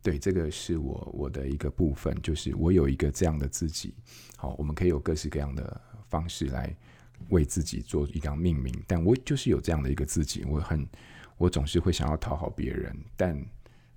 [0.00, 3.92] 对，这个是我我的一个部分，就是我有一个这样的自己。
[4.36, 6.72] 好，我们可以有各式各样的方式来。
[7.30, 10.86] 为自己做一张命名，但我就是有这样的一个自己，我很，
[11.36, 13.40] 我总是会想要讨好别人，但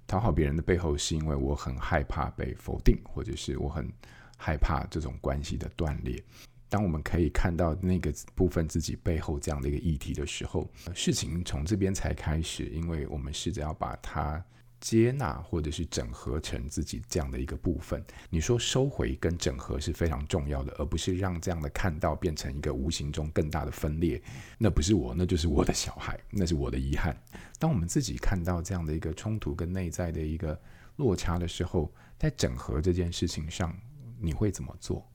[0.07, 3.91] 讨好别人的背后是因为我很害怕被否定，或者是我很
[4.37, 6.23] 害怕这种关系的断裂。
[6.69, 14.43] 当我们可以看到那个部分自己背后这样的一个议题的时候，事情从这边才开始，因为我们试着要把它。
[14.79, 24.21] 接纳或者是整合成自己这样的一个部分，你说收回跟整合是非常重要的，而不是让这样的看到变成一个无形中更大的分裂。
[24.59, 27.19] 那不是我，那就是我的小孩，那是我的遗憾。
[27.57, 30.59] 当我们自己看到这样的一个冲突跟内在的一个
[30.97, 33.75] 落差的时候，在整合这件事情上，
[34.19, 35.09] 你会怎么做？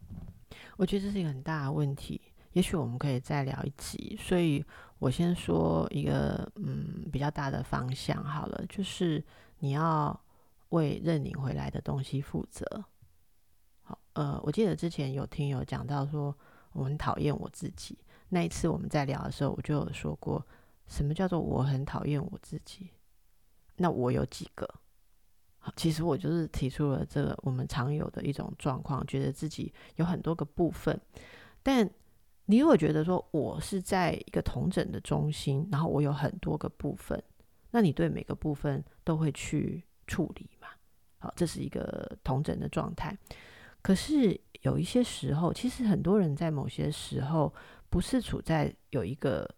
[0.76, 2.20] 我觉得这是一个很大的问题，
[2.54, 4.18] 也许我们可以再聊一集。
[4.20, 4.64] 所以
[4.98, 9.22] 我先说一个嗯比较大的方向好了，就是。
[9.60, 10.20] 你要
[10.70, 12.84] 为认领回来的东西负责。
[13.82, 16.36] 好，呃，我记得之前有听友讲到说，
[16.72, 17.98] 我很讨厌我自己。
[18.28, 20.44] 那一次我们在聊的时候，我就有说过，
[20.86, 22.90] 什么叫做我很讨厌我自己？
[23.76, 24.68] 那我有几个？
[25.58, 30.98] 好，其实我就是提出了这个我们常有的一种状况，觉得自己有很多个部分。
[31.62, 31.88] 但
[32.46, 37.22] 你如果觉得说我是在一个统整的中心，然后我有很多个部分。
[37.70, 40.68] 那你对每个部分都会去处理嘛？
[41.18, 43.16] 好，这是一个统整的状态。
[43.82, 47.52] 可是有一些时候，其实很多人在某些时候
[47.88, 49.48] 不是处在有一个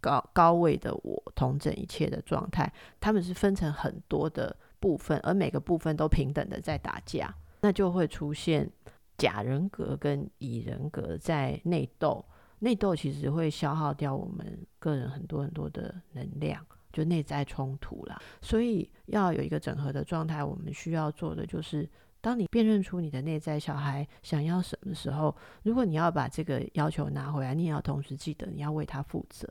[0.00, 8.70] 高高位的我统整一切的状态，他们是分成很多的部分，而每个部分都平等的在打架，那就会出现
[9.16, 12.24] 甲人格跟乙人格在内斗。
[12.60, 16.64] 内斗其实会消耗掉我们个人很多很多的能量。
[16.98, 20.42] 就内在冲突啦，所以要有一个整合的状态。
[20.42, 21.88] 我们需要做的就是，
[22.20, 25.32] 当你辨认出你的内在小孩想要什么时候，
[25.62, 29.48] 如果你要把这个要求拿回来，你也要同时记得你要为他负责，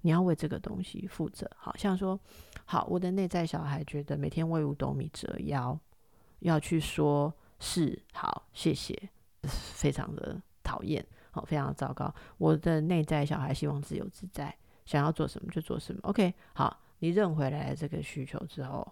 [0.00, 1.46] 你要为这个东西负责。
[1.58, 2.18] 好像说，
[2.64, 5.78] 好，我的内在小孩觉得每天为五斗米折腰，
[6.38, 8.98] 要去说是好，谢谢，
[9.42, 12.14] 非常的讨厌，好，非常糟糕。
[12.38, 14.56] 我的内在小孩希望自由自在。
[14.88, 18.90] 想要做什么就做什么，OK，好，你认回来这个需求之后，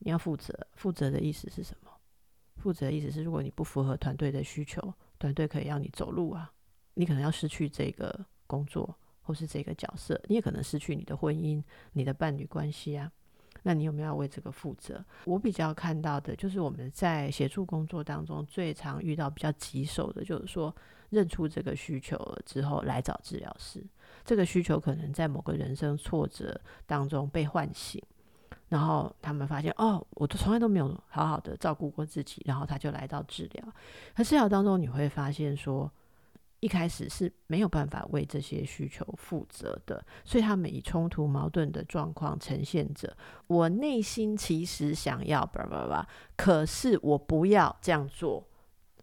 [0.00, 0.54] 你要负责。
[0.74, 1.90] 负责的意思是什么？
[2.56, 6.52] 负责的意思是，如果你不符合团队的需求，团队可以让你走路啊，
[6.92, 13.10] 你可能要失去这个工作或是这个角色，你也可能失去你的婚姻、你的伴侣关系啊。
[13.62, 15.02] 那你有没有要为这个负责？
[15.24, 20.74] 我比较看到的就是我们在协助工作当中最常遇到比较棘手的，就是说
[21.08, 23.82] 认出这个需求之后来找治疗师。
[24.28, 27.98] 这个需求可能在某个人生挫折当中被唤醒，
[28.68, 33.64] 然后他们发现哦，我都从来都没有好好的照顾过自己，然后他就来到治疗。
[34.14, 35.90] 可治疗当中你会发现说，
[36.60, 43.16] 一开始是没有办法为这些需求负责的，所以他们以冲突矛盾的状况呈现着。
[43.46, 48.46] 我内心其实想要叭叭叭，可是我不要这样做，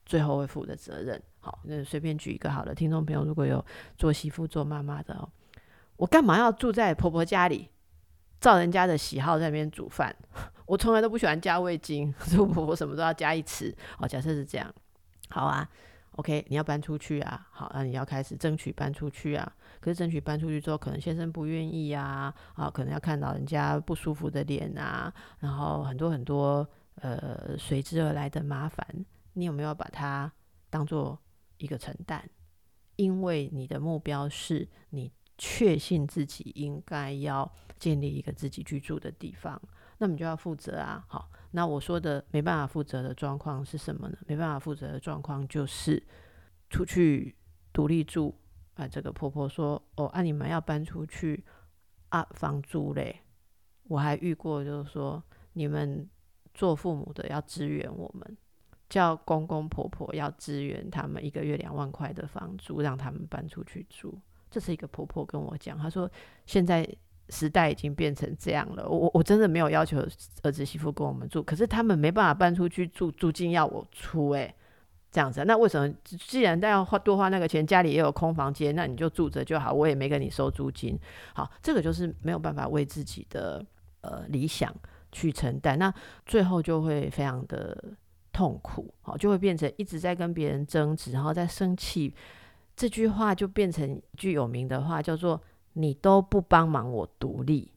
[0.05, 1.19] 最后会负的责任。
[1.45, 3.63] 好，那随便举一个好了，听众朋友如果有
[3.99, 5.29] 做媳妇、做妈妈的哦，
[5.95, 7.69] 我干嘛要住在婆婆家里，
[8.41, 10.15] 照人家的喜好在那边煮饭？
[10.65, 13.71] 我从来都不喜欢加味精， 所以婆婆什么都要加一匙。
[13.99, 14.73] 哦，假设是这样，
[15.29, 15.69] 好啊
[16.13, 19.53] ，OK，你要搬出去啊，好，那你要开始争取搬出去啊。
[19.79, 28.83] 可是争取搬出去之后，可能先生不愿意啊，啊，可能要看到人家不舒服的脸啊，然后很多很多呃随之而来的麻烦，
[29.33, 30.31] 你有没有把它
[30.71, 31.19] 当做？
[31.57, 32.27] 一个承担，
[32.95, 39.61] 因为你的目标是你确信自己应该要建立一个自己居住的地方，
[39.97, 41.03] 那么就要负责啊。
[41.07, 44.17] 好，那我说的没办法负责的状况是什么呢？
[44.27, 46.01] 没办法负责的状况就是
[46.69, 47.35] 出去
[47.73, 48.33] 独立住
[48.75, 48.87] 啊。
[48.87, 51.43] 这个婆婆说：“哦，啊，你们要搬出去
[52.09, 53.21] 啊，房租嘞。”
[53.87, 55.21] 我还遇过，就是说
[55.53, 56.09] 你们
[56.53, 58.37] 做父母的要支援我们。
[58.89, 64.17] 叫公公婆婆要支援他们一个月两万块的房租，让他们搬出去住。
[64.51, 66.09] 这是一个婆婆跟我讲，她说
[66.45, 66.87] 现在
[67.29, 68.87] 时代已经变成这样了。
[68.87, 69.99] 我我真的没有要求
[70.43, 74.29] 儿子媳妇跟我们住，可是他们没办法搬出去住，租金要我出。
[74.29, 74.55] 诶，
[75.11, 80.97] 这样子，那为什么既然都要花多花那个钱，家里也有空房间，那你就住着就好，我也没跟你收租金。
[81.33, 83.65] 好，这个就是没有办法为自己的
[84.01, 84.73] 呃理想
[85.11, 85.93] 去承担，那
[86.25, 87.83] 最后就会非常的。
[88.35, 92.13] 痛苦，好，就会变成一直在跟别人争执，然后在生气。
[92.75, 97.71] 这句话就变成一句有名的话，叫做“你都不帮忙我独立”。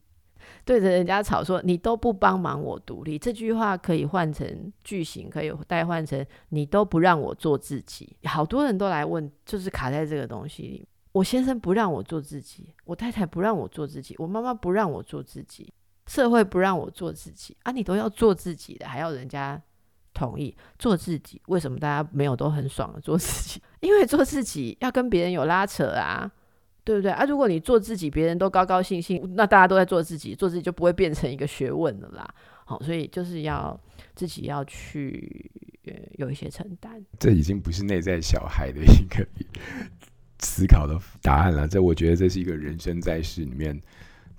[0.65, 8.17] 对着人家吵说“你都不帮忙我独立”，这句话可以换成句型，可以代换成“你都不让我做自己”。
[8.27, 10.85] 好多人都来问，就是卡在这个东西里。
[11.13, 15.73] 我先生不让我做自己，我太太不让我做自己，我妈妈不让我做自己，
[16.07, 17.71] 社会不让我做自己啊！
[17.71, 19.61] 你都要做自己的，还要人家
[20.13, 21.41] 同意做自己？
[21.47, 23.61] 为什么大家没有都很爽做自己？
[23.81, 26.29] 因为做自己要跟别人有拉扯啊，
[26.83, 27.23] 对不对啊？
[27.25, 32.27] 如果你做自己，别人都高高兴兴，那大家都在做自己，做自己就不会变成一个学问了啦。
[32.65, 33.79] 好，所以就是要
[34.15, 35.49] 自己要去
[35.85, 37.03] 呃有一些承担。
[37.17, 39.27] 这已经不是内在小孩的一个。
[40.41, 43.77] 思考的答案了，这我觉得这是一个人生在世里面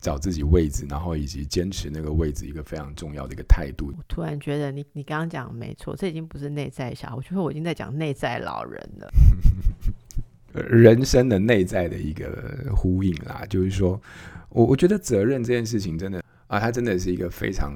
[0.00, 3.92] 找自己位置，然后以及坚持那个位置一个非常重要的一个态度。
[3.96, 9.10] 我突然觉得你你刚刚讲没错，这已经不是内在小孩，我觉得我已经在讲内在老人了。
[10.52, 14.00] 人生的内在的一个呼应啦，就是说
[14.48, 17.72] 我我觉得责任这件事情真的啊，它真的是一个非常。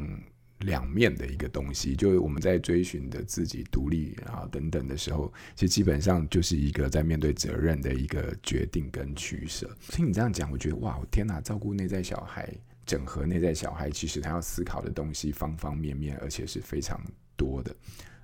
[0.64, 9.70] 两面的一个东西，就是我们在追寻的自己独立啊等等的时候，其实基本上就是一个在面对责任的一个决定跟取舍。
[9.88, 11.40] 听你这样讲，我觉得哇，天哪！
[11.40, 12.52] 照顾内在小孩，
[12.86, 17.00] 整合内在小孩，其实他要思考的东西方方面面，而且是非常
[17.36, 17.74] 多的。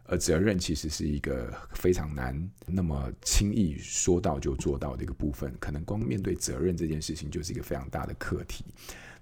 [0.04, 8.64] 而责任其实是一个非常难那么轻易说到就做到的一个部分，可能光面对责任这件事情就是一个非常大的课题。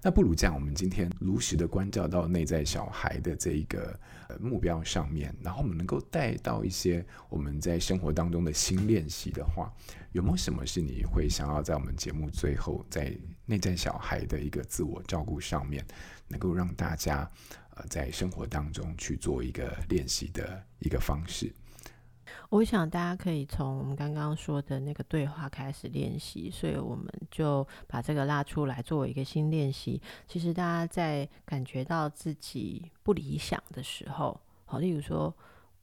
[0.01, 9.69] 那不如这样，我们今天如实的关照到内在小孩的这一个呃目标上面，然后我们能够带到一些我们在生活当中的新练习的话，
[10.13, 13.13] 有没有什么是你会想要在我们节目最后，在
[13.45, 15.85] 内在小孩的一个自我照顾上面，
[16.29, 17.29] 能够让大家
[17.75, 21.53] 呃在生活当中去做一个练习的一个方式？
[22.49, 30.01] 我想大家可以从我们刚刚说的那个对话开始练习，所以我们就把这个拉出来作为一个新练习。
[30.27, 35.33] 其实大家在感觉到自己不理想的时候，好，例如说。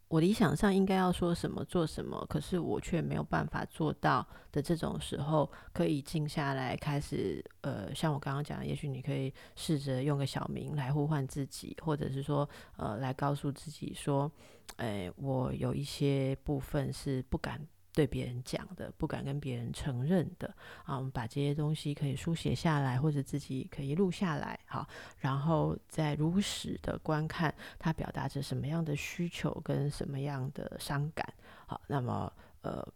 [0.08, 14.30] 我理想上应该要说什么做什么，可是我却没有办法做到的这种时候，可以静下来，开始呃，像我刚刚讲，也许你可以试着用个小名来呼唤自己，或者是说呃，来告诉自己说，
[14.76, 17.60] 哎，我有一些部分是不敢。
[17.96, 20.54] 对别人讲的，不敢跟别人承认的。
[20.84, 24.86] 啊，我们把这些东西可以书写下来，或者自己可以录下来，好，
[25.20, 31.26] 然后再如实的观看他表达着什么样的需求跟什么样的伤感，
[31.66, 32.30] 好，那么
[32.60, 32.86] 呃，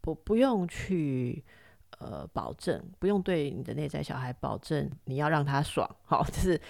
[0.00, 1.44] 不不用去
[2.00, 6.60] 呃保证，不用对你的内在小孩保证你要让他爽，好， 就是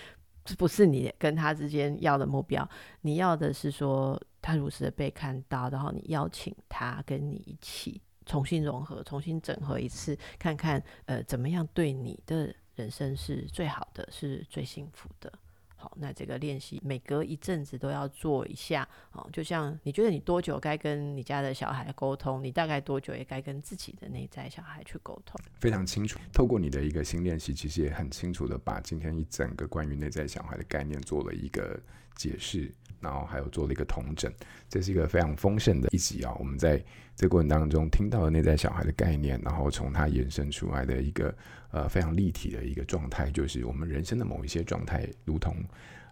[0.44, 2.68] 这不是你跟他之间要的目标，
[3.00, 4.20] 你要的是说。
[4.40, 15.32] 他如实的被看到，然后你邀请他跟你一起重新融合、重新整合一次，看看呃怎么样对你的人生是最好的，是最幸福的。
[15.80, 18.86] 好，那这个练习每隔一阵子都要做一下。
[19.12, 25.40] 哦，就像你觉得你多久该跟你家的小孩沟通，你大概多久也该跟自己的内在小孩去沟通。
[25.60, 31.80] 非常清楚，透过你的一个新练习，其实也很清楚的把今天一整个关于内在小孩的概念做了一个
[32.16, 32.74] 解释。
[33.00, 34.32] 然后还有做了一个同诊，
[34.68, 36.34] 这是一个非常丰盛的一集啊！
[36.38, 36.82] 我们在
[37.14, 41.34] 这个过程当中听到了内在小孩的概念，然后从它延伸出来的一个
[41.70, 45.56] 呃非常立体的一个状态，就是我们人生的某一些状态，如同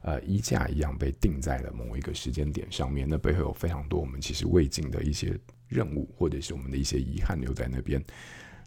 [0.03, 3.09] 呃衣架一样被定在了某一个时间点上面。
[3.09, 8.03] 那背后有非常多我们其实未尽的一些任务，或者是我们的一些遗憾留在那边。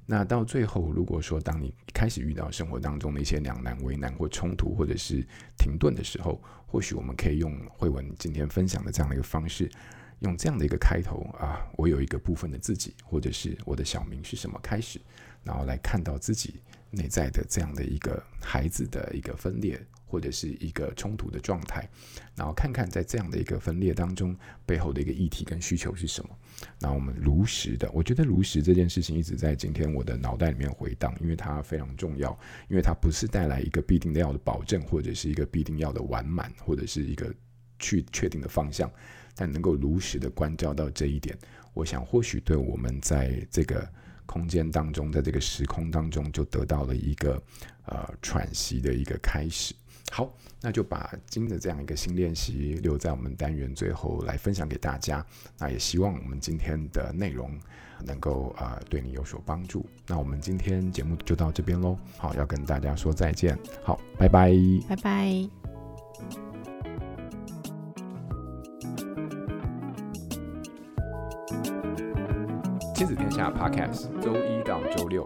[0.05, 5.23] 那到最后，如果说当你开始遇到生活当中的一些两难、为难或冲突，或者是
[5.55, 6.41] 停顿的时候，
[6.71, 9.69] 或许我们可以用慧文今天分享的这样的一个方式，
[10.19, 15.01] 用这样的一个开头啊，我有一个部分的自己，或者是我的小名是什么开始，
[15.43, 16.61] 然后来看到自己
[16.91, 19.83] 内在的这样的一个孩子的一个分裂。
[20.09, 21.87] 或者是一个冲突的状态，
[22.35, 24.35] 然后看看在这样的一个分裂当中，
[24.65, 26.29] 背后的一个议题跟需求是什么。
[26.79, 32.37] 那我们如实的，我觉得如实这件事情一直在今天我的脑袋里面回荡，因为它非常重要，
[32.67, 37.33] 因为它不是带来一个必定要的保证，或者是一个必定要的完满，或者是一个
[37.77, 38.91] 去确定的方向，
[39.35, 41.37] 但能够如实的关照到这一点，
[41.73, 43.87] 我想或许对我们在这个。
[44.29, 47.41] 空间当中，在这个时空当中，就得到了一个
[47.87, 49.73] 呃喘息的一个开始。
[50.11, 50.29] 好，
[50.59, 55.25] 那就把今的这样一个新练习留在我们单元最后来分享给大家。
[55.57, 57.51] 那也希望我们今天的内容
[58.05, 59.85] 能够啊、呃、对你有所帮助。
[60.07, 61.97] 那我们今天节目就到这边喽。
[62.17, 63.57] 好，要跟大家说再见。
[63.83, 64.51] 好，拜拜，
[64.89, 65.49] 拜拜。
[72.95, 75.25] 亲子天下 Podcast，周一到周六